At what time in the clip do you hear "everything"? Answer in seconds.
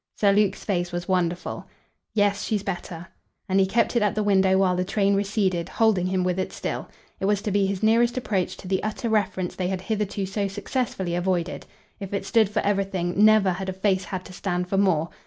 12.63-13.13